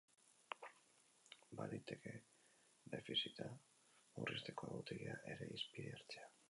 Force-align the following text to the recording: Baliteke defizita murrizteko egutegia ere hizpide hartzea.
Baliteke 1.59 2.15
defizita 2.95 3.51
murrizteko 3.55 4.75
egutegia 4.75 5.21
ere 5.37 5.55
hizpide 5.55 5.99
hartzea. 5.99 6.31